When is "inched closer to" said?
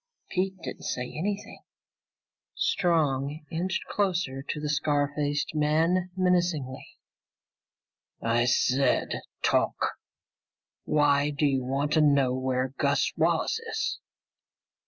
3.51-4.59